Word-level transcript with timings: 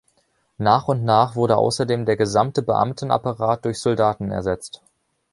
Nach 0.57 0.87
und 0.87 1.03
nach 1.05 1.35
wurde 1.35 1.57
außerdem 1.57 2.07
der 2.07 2.17
gesamte 2.17 2.63
Beamtenapparat 2.63 3.65
durch 3.65 3.77
Soldaten 3.77 4.31
ersetzt. 4.31 4.81